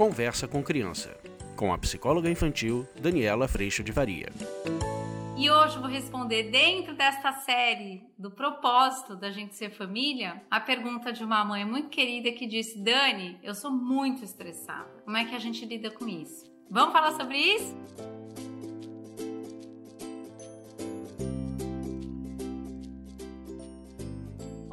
Conversa 0.00 0.48
com 0.48 0.62
Criança, 0.62 1.14
com 1.54 1.74
a 1.74 1.76
psicóloga 1.76 2.30
infantil 2.30 2.88
Daniela 2.98 3.46
Freixo 3.46 3.84
de 3.84 3.92
Varia. 3.92 4.30
E 5.36 5.50
hoje 5.50 5.78
vou 5.78 5.88
responder, 5.88 6.44
dentro 6.44 6.94
desta 6.94 7.32
série 7.32 8.02
do 8.18 8.30
propósito 8.30 9.14
da 9.14 9.30
gente 9.30 9.54
ser 9.54 9.68
família, 9.68 10.42
a 10.50 10.58
pergunta 10.58 11.12
de 11.12 11.22
uma 11.22 11.44
mãe 11.44 11.66
muito 11.66 11.90
querida 11.90 12.32
que 12.32 12.46
disse: 12.46 12.82
Dani, 12.82 13.38
eu 13.42 13.54
sou 13.54 13.70
muito 13.70 14.24
estressada. 14.24 14.88
Como 15.04 15.18
é 15.18 15.26
que 15.26 15.34
a 15.34 15.38
gente 15.38 15.66
lida 15.66 15.90
com 15.90 16.08
isso? 16.08 16.50
Vamos 16.70 16.94
falar 16.94 17.12
sobre 17.12 17.36
isso? 17.36 17.76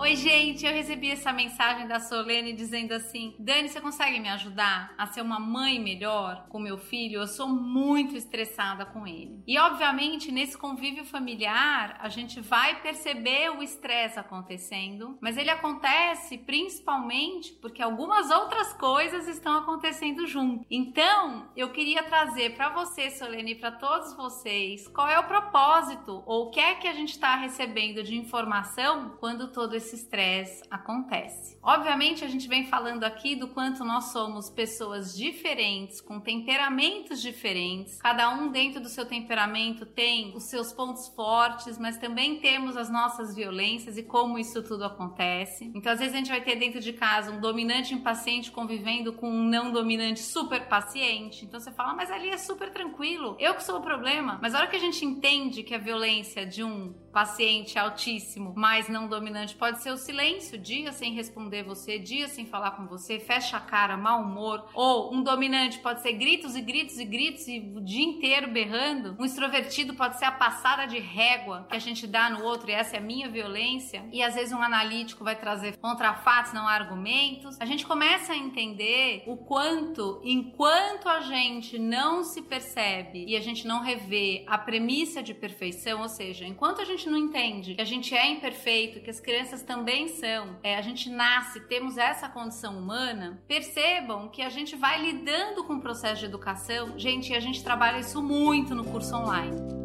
Oi, 0.07 0.15
gente, 0.15 0.65
eu 0.65 0.71
recebi 0.71 1.11
essa 1.11 1.33
mensagem 1.33 1.85
da 1.85 1.99
Solene 1.99 2.53
dizendo 2.53 2.93
assim: 2.93 3.35
Dani, 3.37 3.67
você 3.67 3.81
consegue 3.81 4.21
me 4.21 4.29
ajudar 4.29 4.95
a 4.97 5.05
ser 5.05 5.19
uma 5.19 5.37
mãe 5.37 5.77
melhor 5.81 6.45
com 6.47 6.61
meu 6.61 6.77
filho? 6.77 7.19
Eu 7.19 7.27
sou 7.27 7.49
muito 7.49 8.15
estressada 8.15 8.85
com 8.85 9.05
ele. 9.05 9.43
E, 9.45 9.59
obviamente, 9.59 10.31
nesse 10.31 10.57
convívio 10.57 11.03
familiar, 11.03 11.97
a 11.99 12.07
gente 12.07 12.39
vai 12.39 12.81
perceber 12.81 13.49
o 13.49 13.61
estresse 13.61 14.17
acontecendo, 14.17 15.17
mas 15.19 15.35
ele 15.35 15.49
acontece 15.49 16.37
principalmente 16.37 17.51
porque 17.55 17.81
algumas 17.81 18.31
outras 18.31 18.71
coisas 18.71 19.27
estão 19.27 19.57
acontecendo 19.57 20.25
junto. 20.25 20.65
Então, 20.71 21.51
eu 21.53 21.73
queria 21.73 22.03
trazer 22.03 22.55
para 22.55 22.69
você, 22.69 23.09
Solene, 23.09 23.51
e 23.51 23.55
para 23.55 23.71
todos 23.71 24.15
vocês, 24.15 24.87
qual 24.87 25.09
é 25.09 25.19
o 25.19 25.27
propósito 25.27 26.23
ou 26.25 26.45
o 26.45 26.49
que 26.49 26.61
é 26.61 26.75
que 26.75 26.87
a 26.87 26.93
gente 26.93 27.11
está 27.11 27.35
recebendo 27.35 28.01
de 28.01 28.15
informação 28.15 29.17
quando 29.19 29.51
todo 29.51 29.75
esse 29.75 29.96
estresse 29.97 30.63
acontece. 30.69 31.57
Obviamente, 31.61 32.23
a 32.23 32.27
gente 32.27 32.47
vem 32.47 32.65
falando 32.65 33.03
aqui 33.03 33.35
do 33.35 33.49
quanto 33.49 33.83
nós 33.83 34.11
somos 34.11 34.49
pessoas 34.49 35.15
diferentes, 35.15 35.99
com 35.99 36.19
temperamentos 36.19 37.21
diferentes. 37.21 37.99
Cada 38.01 38.29
um 38.29 38.49
dentro 38.51 38.79
do 38.79 38.89
seu 38.89 39.05
temperamento 39.05 39.85
tem 39.85 40.35
os 40.35 40.49
seus 40.49 40.71
pontos 40.71 41.07
fortes, 41.09 41.77
mas 41.77 41.97
também 41.97 42.39
temos 42.39 42.77
as 42.77 42.89
nossas 42.89 43.35
violências 43.35 43.97
e 43.97 44.03
como 44.03 44.39
isso 44.39 44.63
tudo 44.63 44.85
acontece. 44.85 45.71
Então, 45.75 45.91
às 45.91 45.99
vezes 45.99 46.13
a 46.13 46.17
gente 46.17 46.29
vai 46.29 46.41
ter 46.41 46.55
dentro 46.55 46.79
de 46.79 46.93
casa 46.93 47.31
um 47.31 47.39
dominante 47.39 47.93
impaciente 47.93 48.51
convivendo 48.51 49.13
com 49.13 49.29
um 49.29 49.43
não 49.43 49.71
dominante 49.71 50.19
super 50.19 50.67
paciente. 50.67 51.45
Então 51.45 51.59
você 51.59 51.71
fala, 51.71 51.93
mas 51.93 52.11
ali 52.11 52.29
é 52.29 52.37
super 52.37 52.71
tranquilo. 52.71 53.35
Eu 53.39 53.55
que 53.55 53.63
sou 53.63 53.79
o 53.79 53.81
problema. 53.81 54.39
Mas 54.41 54.53
a 54.53 54.59
hora 54.59 54.67
que 54.67 54.75
a 54.75 54.79
gente 54.79 55.03
entende 55.05 55.63
que 55.63 55.73
a 55.73 55.77
violência 55.77 56.45
de 56.45 56.63
um 56.63 56.93
paciente 57.11 57.79
altíssimo, 57.79 58.53
mas 58.55 58.87
não 58.87 59.07
dominante, 59.07 59.55
pode 59.55 59.81
ser 59.81 59.86
o 59.91 59.97
silêncio, 59.97 60.57
dias 60.57 60.95
sem 60.95 61.13
responder 61.13 61.63
você, 61.63 61.97
dias 61.97 62.31
sem 62.31 62.45
falar 62.45 62.71
com 62.71 62.87
você, 62.87 63.19
fecha 63.19 63.57
a 63.57 63.59
cara, 63.59 63.97
mau 63.97 64.21
humor. 64.21 64.69
Ou 64.73 65.13
um 65.13 65.21
dominante 65.21 65.79
pode 65.79 66.01
ser 66.01 66.13
gritos 66.13 66.55
e 66.55 66.61
gritos 66.61 66.97
e 66.97 67.05
gritos 67.05 67.47
e 67.47 67.59
o 67.75 67.81
dia 67.81 68.03
inteiro 68.03 68.51
berrando. 68.51 69.15
Um 69.19 69.25
extrovertido 69.25 69.93
pode 69.93 70.17
ser 70.17 70.25
a 70.25 70.31
passada 70.31 70.85
de 70.85 70.99
régua 70.99 71.65
que 71.69 71.75
a 71.75 71.79
gente 71.79 72.07
dá 72.07 72.29
no 72.29 72.43
outro 72.43 72.69
e 72.69 72.73
essa 72.73 72.95
é 72.95 72.99
a 72.99 73.01
minha 73.01 73.29
violência. 73.29 74.05
E 74.11 74.21
às 74.23 74.35
vezes 74.35 74.53
um 74.53 74.61
analítico 74.61 75.23
vai 75.23 75.35
trazer 75.35 75.77
contra 75.77 76.13
fatos, 76.13 76.53
não 76.53 76.67
argumentos. 76.67 77.59
A 77.59 77.65
gente 77.65 77.85
começa 77.85 78.33
a 78.33 78.37
entender 78.37 79.23
o 79.27 79.37
quanto, 79.37 80.21
enquanto 80.23 81.09
a 81.09 81.21
gente 81.21 81.77
não 81.77 82.23
se 82.23 82.41
percebe 82.41 83.25
e 83.27 83.35
a 83.35 83.39
gente 83.39 83.67
não 83.67 83.81
revê 83.81 84.43
a 84.47 84.57
premissa 84.57 85.21
de 85.21 85.33
perfeição, 85.33 86.01
ou 86.01 86.09
seja, 86.09 86.45
enquanto 86.45 86.81
a 86.81 86.85
gente 86.85 87.09
não 87.09 87.17
entende 87.17 87.75
que 87.75 87.81
a 87.81 87.85
gente 87.85 88.15
é 88.15 88.27
imperfeito, 88.29 89.01
que 89.01 89.09
as 89.09 89.19
crianças 89.19 89.61
também 89.67 90.07
são, 90.07 90.57
é, 90.63 90.77
a 90.77 90.81
gente 90.81 91.09
nasce, 91.09 91.59
temos 91.59 91.97
essa 91.97 92.29
condição 92.29 92.79
humana, 92.79 93.39
percebam 93.47 94.29
que 94.29 94.41
a 94.41 94.49
gente 94.49 94.75
vai 94.75 94.99
lidando 94.99 95.65
com 95.65 95.73
o 95.73 95.81
processo 95.81 96.21
de 96.21 96.25
educação. 96.25 96.97
Gente, 96.97 97.35
a 97.35 97.39
gente 97.39 97.61
trabalha 97.61 97.99
isso 97.99 98.23
muito 98.23 98.73
no 98.73 98.85
curso 98.85 99.13
online. 99.13 99.76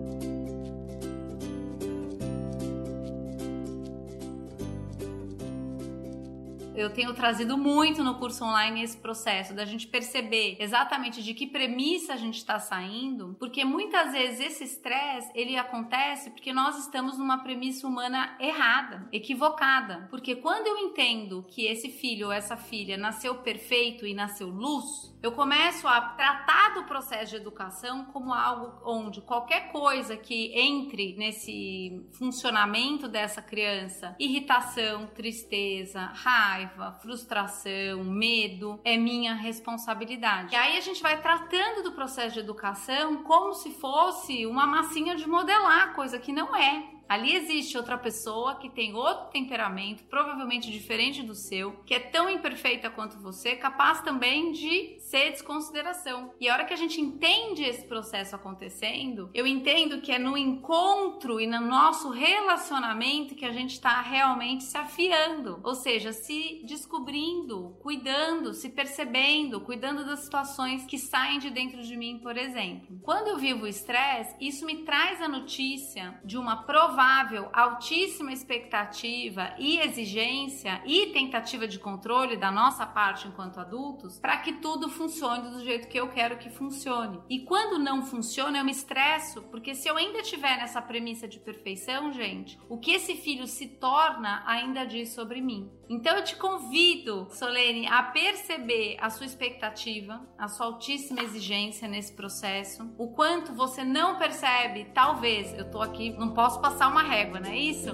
Eu 6.82 6.90
tenho 6.90 7.14
trazido 7.14 7.56
muito 7.56 8.02
no 8.02 8.18
curso 8.18 8.44
online 8.44 8.82
esse 8.82 8.96
processo 8.96 9.54
da 9.54 9.64
gente 9.64 9.86
perceber 9.86 10.56
exatamente 10.58 11.22
de 11.22 11.34
que 11.34 11.46
premissa 11.46 12.14
a 12.14 12.16
gente 12.16 12.36
está 12.36 12.58
saindo, 12.58 13.36
porque 13.38 13.64
muitas 13.64 14.12
vezes 14.12 14.40
esse 14.40 14.64
estresse 14.64 15.30
ele 15.34 15.56
acontece 15.56 16.30
porque 16.30 16.52
nós 16.52 16.78
estamos 16.78 17.16
numa 17.16 17.38
premissa 17.38 17.86
humana 17.86 18.36
errada, 18.40 19.08
equivocada. 19.12 20.08
Porque 20.10 20.36
quando 20.36 20.66
eu 20.66 20.78
entendo 20.78 21.44
que 21.48 21.66
esse 21.66 21.88
filho 21.88 22.26
ou 22.26 22.32
essa 22.32 22.56
filha 22.56 22.96
nasceu 22.96 23.36
perfeito 23.36 24.06
e 24.06 24.14
nasceu 24.14 24.48
luz, 24.48 25.12
eu 25.22 25.30
começo 25.30 25.86
a 25.86 26.00
tratar 26.00 26.74
do 26.74 26.84
processo 26.84 27.30
de 27.30 27.36
educação 27.36 28.06
como 28.06 28.34
algo 28.34 28.80
onde 28.84 29.20
qualquer 29.20 29.70
coisa 29.70 30.16
que 30.16 30.52
entre 30.52 31.14
nesse 31.16 32.04
funcionamento 32.12 33.06
dessa 33.06 33.40
criança, 33.40 34.16
irritação, 34.18 35.06
tristeza, 35.14 36.06
raiva, 36.06 36.71
raiva, 36.72 36.92
frustração, 37.00 38.04
medo, 38.04 38.80
é 38.84 38.96
minha 38.96 39.34
responsabilidade. 39.34 40.54
E 40.54 40.56
aí 40.56 40.76
a 40.76 40.80
gente 40.80 41.02
vai 41.02 41.20
tratando 41.20 41.82
do 41.82 41.92
processo 41.92 42.34
de 42.34 42.40
educação 42.40 43.22
como 43.22 43.54
se 43.54 43.70
fosse 43.72 44.46
uma 44.46 44.66
massinha 44.66 45.14
de 45.14 45.28
modelar, 45.28 45.94
coisa 45.94 46.18
que 46.18 46.32
não 46.32 46.56
é. 46.56 46.84
Ali 47.08 47.34
existe 47.34 47.76
outra 47.76 47.98
pessoa 47.98 48.56
que 48.56 48.70
tem 48.70 48.94
outro 48.94 49.30
temperamento, 49.30 50.04
provavelmente 50.04 50.70
diferente 50.70 51.22
do 51.22 51.34
seu, 51.34 51.72
que 51.84 51.94
é 51.94 52.00
tão 52.00 52.28
imperfeita 52.28 52.88
quanto 52.88 53.18
você, 53.18 53.54
capaz 53.54 54.00
também 54.00 54.52
de 54.52 54.96
ser 55.00 55.30
desconsideração. 55.30 56.32
E 56.40 56.48
a 56.48 56.54
hora 56.54 56.64
que 56.64 56.72
a 56.72 56.76
gente 56.76 57.00
entende 57.00 57.64
esse 57.64 57.86
processo 57.86 58.34
acontecendo, 58.34 59.30
eu 59.34 59.46
entendo 59.46 60.00
que 60.00 60.10
é 60.10 60.18
no 60.18 60.36
encontro 60.36 61.40
e 61.40 61.46
no 61.46 61.60
nosso 61.60 62.10
relacionamento 62.10 63.34
que 63.34 63.44
a 63.44 63.52
gente 63.52 63.72
está 63.72 64.00
realmente 64.00 64.64
se 64.64 64.78
afiando, 64.78 65.60
ou 65.62 65.74
seja, 65.74 66.12
se 66.12 66.62
descobrindo, 66.64 67.76
cuidando, 67.82 68.54
se 68.54 68.70
percebendo, 68.70 69.60
cuidando 69.60 70.04
das 70.04 70.20
situações 70.20 70.84
que 70.86 70.98
saem 70.98 71.38
de 71.38 71.50
dentro 71.50 71.82
de 71.82 71.96
mim, 71.96 72.20
por 72.22 72.36
exemplo. 72.36 72.98
Quando 73.02 73.28
eu 73.28 73.38
vivo 73.38 73.64
o 73.64 73.68
estresse, 73.68 74.34
isso 74.40 74.64
me 74.64 74.78
traz 74.78 75.20
a 75.20 75.28
notícia 75.28 76.18
de 76.24 76.38
uma 76.38 76.62
provação 76.62 76.91
provável 76.92 77.48
altíssima 77.54 78.32
expectativa 78.32 79.54
e 79.58 79.78
exigência 79.78 80.82
e 80.84 81.06
tentativa 81.06 81.66
de 81.66 81.78
controle 81.78 82.36
da 82.36 82.50
nossa 82.50 82.84
parte 82.84 83.26
enquanto 83.26 83.58
adultos 83.58 84.18
para 84.20 84.36
que 84.36 84.52
tudo 84.52 84.90
funcione 84.90 85.50
do 85.50 85.64
jeito 85.64 85.88
que 85.88 85.98
eu 85.98 86.08
quero 86.10 86.36
que 86.36 86.50
funcione. 86.50 87.18
E 87.30 87.40
quando 87.46 87.78
não 87.78 88.02
funciona, 88.02 88.58
eu 88.58 88.64
me 88.64 88.72
estresso, 88.72 89.40
porque 89.44 89.74
se 89.74 89.88
eu 89.88 89.96
ainda 89.96 90.18
estiver 90.18 90.58
nessa 90.58 90.82
premissa 90.82 91.26
de 91.26 91.38
perfeição, 91.38 92.12
gente, 92.12 92.58
o 92.68 92.76
que 92.76 92.92
esse 92.92 93.14
filho 93.14 93.46
se 93.46 93.68
torna 93.68 94.42
ainda 94.44 94.84
diz 94.84 95.14
sobre 95.14 95.40
mim. 95.40 95.70
Então 95.88 96.16
eu 96.16 96.24
te 96.24 96.36
convido, 96.36 97.28
Solene, 97.30 97.86
a 97.86 98.02
perceber 98.02 98.96
a 98.98 99.10
sua 99.10 99.26
expectativa, 99.26 100.26
a 100.38 100.48
sua 100.48 100.66
altíssima 100.66 101.22
exigência 101.22 101.86
nesse 101.86 102.14
processo, 102.14 102.90
o 102.96 103.08
quanto 103.08 103.52
você 103.52 103.84
não 103.84 104.16
percebe, 104.16 104.86
talvez, 104.94 105.52
eu 105.52 105.70
tô 105.70 105.82
aqui, 105.82 106.10
não 106.18 106.32
posso 106.32 106.60
passar 106.62 106.81
uma 106.88 107.02
régua, 107.02 107.40
não 107.40 107.50
é 107.50 107.58
isso? 107.58 107.90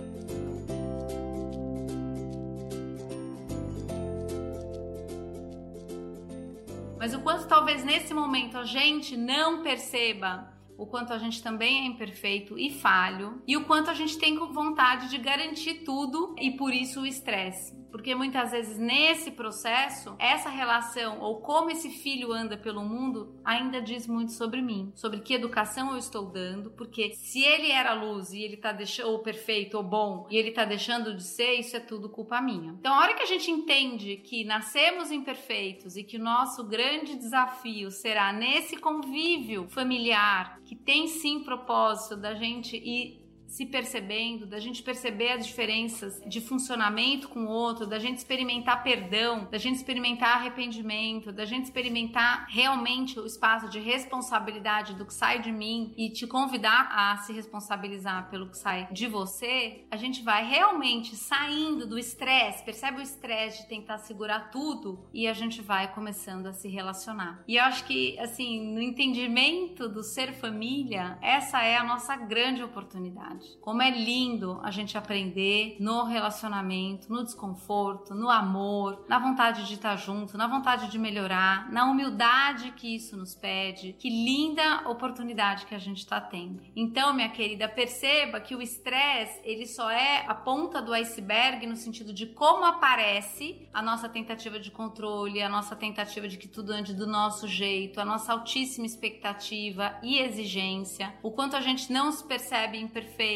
Mas 6.99 7.15
o 7.15 7.21
quanto 7.21 7.47
talvez 7.47 7.85
nesse 7.85 8.13
momento 8.13 8.59
a 8.59 8.65
gente 8.65 9.17
não 9.17 9.63
perceba 9.63 10.53
o 10.77 10.87
quanto 10.87 11.13
a 11.13 11.19
gente 11.19 11.43
também 11.43 11.83
é 11.83 11.87
imperfeito 11.87 12.59
e 12.59 12.71
falho, 12.71 13.43
e 13.47 13.57
o 13.57 13.65
quanto 13.65 13.91
a 13.91 13.95
gente 13.95 14.19
tem 14.19 14.37
vontade 14.37 15.09
de 15.09 15.19
garantir 15.19 15.85
tudo 15.85 16.35
e 16.39 16.51
por 16.53 16.73
isso 16.73 17.03
o 17.03 17.07
estresse. 17.07 17.78
Porque 17.91 18.15
muitas 18.15 18.51
vezes 18.51 18.79
nesse 18.79 19.31
processo, 19.31 20.15
essa 20.19 20.49
relação 20.49 21.21
ou 21.21 21.41
como 21.41 21.71
esse 21.71 21.91
filho 21.91 22.33
anda 22.33 22.57
pelo 22.57 22.83
mundo 22.83 23.35
ainda 23.45 23.81
diz 23.81 24.07
muito 24.07 24.33
sobre 24.33 24.61
mim, 24.61 24.93
sobre 24.95 25.21
que 25.21 25.35
educação 25.35 25.93
eu 25.93 25.99
estou 25.99 26.27
dando, 26.27 26.71
porque 26.73 27.15
se 27.15 27.43
ele 27.43 27.71
era 27.71 27.95
luz 27.95 28.33
e 28.33 28.43
ele 28.43 28.57
tá 28.57 28.73
deixando 28.73 29.09
ou 29.09 29.21
perfeito 29.21 29.77
ou 29.77 29.83
bom 29.83 30.27
e 30.31 30.37
ele 30.37 30.51
tá 30.51 30.65
deixando 30.65 31.15
de 31.15 31.23
ser, 31.23 31.55
isso 31.55 31.77
é 31.77 31.81
tudo 31.81 32.09
culpa 32.09 32.41
minha. 32.41 32.73
Então, 32.79 32.95
a 32.95 32.99
hora 32.99 33.15
que 33.15 33.23
a 33.23 33.27
gente 33.27 33.51
entende 33.51 34.17
que 34.17 34.45
nascemos 34.45 35.11
imperfeitos 35.11 35.97
e 35.97 36.05
que 36.05 36.17
o 36.17 36.23
nosso 36.23 36.65
grande 36.65 37.17
desafio 37.17 37.91
será 37.91 38.33
nesse 38.33 38.77
convívio 38.77 39.69
familiar, 39.69 40.61
que 40.65 40.77
tem 40.77 41.07
sim 41.07 41.41
propósito 41.41 42.17
da 42.17 42.35
gente 42.35 42.77
ir 42.77 43.28
se 43.49 43.65
percebendo, 43.65 44.47
da 44.47 44.61
gente 44.61 44.83
perceber 44.83 45.33
as 45.33 45.47
diferenças 45.47 46.21
de 46.27 46.41
funcionamento 46.41 47.29
com 47.31 47.47
o 47.47 47.49
outro, 47.49 47.87
da 47.87 47.99
gente 47.99 48.19
experimentar 48.19 48.83
perdão, 48.83 49.49
da 49.51 49.57
gente 49.57 49.77
experimentar 49.77 50.37
arrependimento, 50.37 51.33
da 51.33 51.47
gente 51.47 51.65
experimentar 51.65 52.47
realmente 52.51 53.19
o 53.19 53.27
espaço 53.27 53.69
de 53.71 53.81
responsabilidade 53.81 54.95
do 54.95 55.07
que 55.07 55.15
sai 55.15 55.41
de 55.41 55.51
mim 55.51 55.95
e 55.97 56.11
te 56.11 56.27
convidar 56.27 56.91
a 56.93 57.17
se 57.19 57.33
responsabilizar 57.33 58.29
pelo 58.31 58.51
que 58.51 58.59
sai 58.59 58.87
de 58.93 59.07
você, 59.07 59.87
a 59.91 59.97
gente 59.97 60.23
vai 60.23 60.47
realmente 60.47 61.17
saindo 61.17 61.87
do 61.87 61.99
estresse, 61.99 62.63
percebe 62.65 62.99
o 62.99 63.03
estresse 63.03 63.63
de 63.63 63.69
tentar 63.69 63.99
segurar 63.99 64.51
tudo 64.51 65.09
e 65.13 65.27
a 65.27 65.33
gente 65.33 65.63
vai 65.63 65.93
começando 65.93 66.47
a 66.47 66.53
se 66.53 66.69
relacionar. 66.69 67.43
E 67.49 67.57
eu 67.57 67.65
acho 67.65 67.85
que, 67.87 68.19
assim, 68.19 68.75
no 68.75 68.83
entendimento 68.83 69.89
do 69.89 70.03
ser 70.03 70.35
família, 70.35 71.19
essa 71.23 71.63
é 71.63 71.79
a 71.79 71.85
nossa 71.85 72.15
grande 72.15 72.63
oportunidade 72.63 73.38
verdade. 73.39 73.59
Como 73.61 73.83
é 73.83 73.91
lindo 73.91 74.61
a 74.63 74.71
gente 74.71 74.99
aprender 74.99 75.77
no 75.81 76.05
relacionamento, 76.05 77.11
no 77.11 77.25
desconforto, 77.25 78.15
no 78.15 78.29
amor, 78.29 79.05
na 79.09 79.19
vontade 79.19 79.67
de 79.67 79.75
estar 79.75 79.97
junto, 79.97 80.37
na 80.37 80.47
vontade 80.47 80.91
de 80.91 80.99
melhorar, 80.99 81.71
na 81.71 81.85
humildade 81.85 82.73
que 82.73 82.97
isso 82.97 83.17
nos 83.17 83.35
pede. 83.35 83.95
Que 83.99 84.11
linda 84.11 84.89
oportunidade 84.89 85.67
que 85.67 85.75
a 85.75 85.79
gente 85.79 85.99
está 85.99 86.21
tendo. 86.21 86.63
Então, 86.75 87.15
minha 87.15 87.29
querida, 87.29 87.69
perceba 87.69 88.41
que 88.41 88.55
o 88.55 88.63
estresse 88.63 89.41
ele 89.45 89.67
só 89.67 89.91
é 89.91 90.25
a 90.27 90.35
ponta 90.35 90.83
do 90.83 90.93
iceberg 90.93 91.67
no 91.67 91.77
sentido 91.77 92.13
de 92.13 92.27
como 92.27 92.65
aparece 92.65 93.69
a 93.73 93.83
nossa 93.83 94.09
tentativa 94.09 94.59
de 94.59 94.71
controle, 94.71 95.43
a 95.43 95.49
nossa 95.49 95.77
tentativa 95.77 96.27
de 96.29 96.37
que 96.37 96.49
tudo 96.49 96.73
ande 96.73 96.95
do 96.95 97.07
nosso 97.07 97.47
jeito, 97.47 98.01
a 98.01 98.05
nossa 98.05 98.33
altíssima 98.33 98.87
expectativa 98.87 99.99
e 100.03 100.19
exigência, 100.19 101.15
o 101.23 101.31
quanto 101.31 101.57
a 101.57 101.61
gente 101.61 101.93
não 101.93 102.11
se 102.11 102.25
percebe 102.25 102.79
imperfeito 102.79 103.28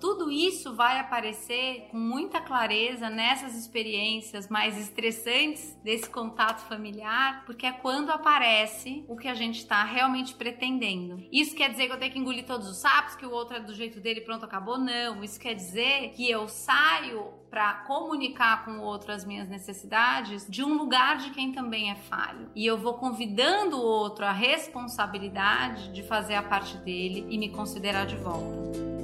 Tudo 0.00 0.30
isso 0.30 0.74
vai 0.74 0.98
aparecer 0.98 1.88
com 1.90 1.98
muita 1.98 2.40
clareza 2.40 3.08
nessas 3.08 3.56
experiências 3.56 4.48
mais 4.48 4.78
estressantes 4.78 5.76
desse 5.82 6.08
contato 6.08 6.60
familiar, 6.66 7.44
porque 7.44 7.66
é 7.66 7.72
quando 7.72 8.10
aparece 8.10 9.04
o 9.08 9.16
que 9.16 9.28
a 9.28 9.34
gente 9.34 9.58
está 9.58 9.84
realmente 9.84 10.34
pretendendo. 10.34 11.22
Isso 11.32 11.54
quer 11.54 11.70
dizer 11.70 11.86
que 11.86 11.92
eu 11.92 11.98
tenho 11.98 12.12
que 12.12 12.18
engolir 12.18 12.44
todos 12.44 12.68
os 12.68 12.78
sapos, 12.78 13.16
que 13.16 13.26
o 13.26 13.30
outro 13.30 13.56
é 13.56 13.60
do 13.60 13.74
jeito 13.74 14.00
dele, 14.00 14.20
pronto, 14.20 14.44
acabou? 14.44 14.78
Não. 14.78 15.22
Isso 15.22 15.38
quer 15.38 15.54
dizer 15.54 16.10
que 16.10 16.30
eu 16.30 16.48
saio 16.48 17.32
para 17.50 17.72
comunicar 17.86 18.64
com 18.64 18.72
o 18.72 18.82
outro 18.82 19.12
as 19.12 19.24
minhas 19.24 19.48
necessidades 19.48 20.46
de 20.48 20.62
um 20.62 20.76
lugar 20.76 21.16
de 21.18 21.30
quem 21.30 21.52
também 21.52 21.90
é 21.90 21.94
falho. 21.94 22.50
E 22.54 22.66
eu 22.66 22.76
vou 22.76 22.94
convidando 22.94 23.76
o 23.76 23.82
outro 23.82 24.24
a 24.24 24.32
responsabilidade 24.32 25.92
de 25.92 26.02
fazer 26.02 26.34
a 26.34 26.42
parte 26.42 26.76
dele 26.78 27.26
e 27.30 27.38
me 27.38 27.48
considerar 27.48 28.06
de 28.06 28.16
volta. 28.16 28.95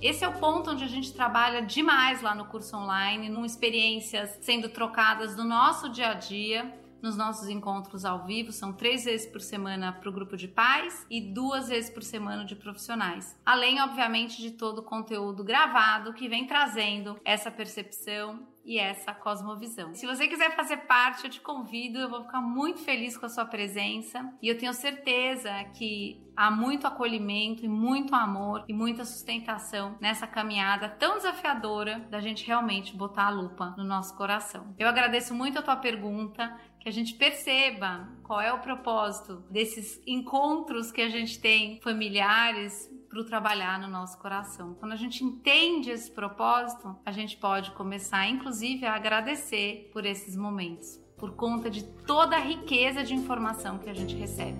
Esse 0.00 0.24
é 0.24 0.28
o 0.28 0.38
ponto 0.38 0.70
onde 0.70 0.84
a 0.84 0.88
gente 0.88 1.12
trabalha 1.12 1.60
demais 1.60 2.22
lá 2.22 2.32
no 2.32 2.44
curso 2.44 2.76
online, 2.76 3.34
com 3.34 3.44
experiências 3.44 4.38
sendo 4.40 4.68
trocadas 4.68 5.36
no 5.36 5.42
nosso 5.42 5.88
dia 5.88 6.10
a 6.10 6.14
dia 6.14 6.72
nos 7.02 7.16
nossos 7.16 7.48
encontros 7.48 8.04
ao 8.04 8.24
vivo, 8.24 8.50
são 8.50 8.72
três 8.72 9.04
vezes 9.04 9.26
por 9.26 9.40
semana 9.40 9.92
para 9.92 10.08
o 10.08 10.12
grupo 10.12 10.36
de 10.36 10.48
pais 10.48 11.06
e 11.08 11.20
duas 11.20 11.68
vezes 11.68 11.90
por 11.90 12.02
semana 12.02 12.44
de 12.44 12.56
profissionais. 12.56 13.36
Além, 13.46 13.80
obviamente, 13.80 14.42
de 14.42 14.50
todo 14.50 14.78
o 14.78 14.82
conteúdo 14.82 15.44
gravado 15.44 16.12
que 16.12 16.28
vem 16.28 16.46
trazendo 16.46 17.18
essa 17.24 17.50
percepção 17.50 18.40
e 18.68 18.78
essa 18.78 19.14
cosmovisão. 19.14 19.94
Se 19.94 20.06
você 20.06 20.28
quiser 20.28 20.54
fazer 20.54 20.76
parte, 20.86 21.24
eu 21.24 21.30
te 21.30 21.40
convido, 21.40 21.98
eu 21.98 22.10
vou 22.10 22.22
ficar 22.24 22.42
muito 22.42 22.80
feliz 22.80 23.16
com 23.16 23.24
a 23.24 23.28
sua 23.30 23.46
presença 23.46 24.30
e 24.42 24.46
eu 24.46 24.58
tenho 24.58 24.74
certeza 24.74 25.50
que 25.74 26.22
há 26.36 26.50
muito 26.50 26.86
acolhimento 26.86 27.64
e 27.64 27.68
muito 27.68 28.14
amor 28.14 28.66
e 28.68 28.74
muita 28.74 29.06
sustentação 29.06 29.96
nessa 30.02 30.26
caminhada 30.26 30.86
tão 30.86 31.16
desafiadora 31.16 32.00
da 32.10 32.20
gente 32.20 32.46
realmente 32.46 32.94
botar 32.94 33.28
a 33.28 33.30
lupa 33.30 33.74
no 33.78 33.84
nosso 33.84 34.14
coração. 34.14 34.74
Eu 34.78 34.86
agradeço 34.86 35.34
muito 35.34 35.58
a 35.58 35.62
tua 35.62 35.76
pergunta, 35.76 36.54
que 36.78 36.90
a 36.90 36.92
gente 36.92 37.14
perceba 37.14 38.06
qual 38.22 38.40
é 38.40 38.52
o 38.52 38.60
propósito 38.60 39.42
desses 39.50 39.98
encontros 40.06 40.92
que 40.92 41.00
a 41.00 41.08
gente 41.08 41.40
tem 41.40 41.80
familiares 41.80 42.88
para 43.08 43.24
trabalhar 43.24 43.78
no 43.78 43.88
nosso 43.88 44.18
coração. 44.18 44.74
Quando 44.74 44.92
a 44.92 44.96
gente 44.96 45.24
entende 45.24 45.90
esse 45.90 46.10
propósito, 46.10 46.96
a 47.04 47.10
gente 47.10 47.36
pode 47.36 47.70
começar, 47.72 48.26
inclusive, 48.28 48.84
a 48.84 48.94
agradecer 48.94 49.90
por 49.92 50.04
esses 50.04 50.36
momentos, 50.36 51.00
por 51.16 51.34
conta 51.34 51.70
de 51.70 51.84
toda 51.84 52.36
a 52.36 52.40
riqueza 52.40 53.02
de 53.02 53.14
informação 53.14 53.78
que 53.78 53.88
a 53.88 53.94
gente 53.94 54.14
recebe. 54.14 54.58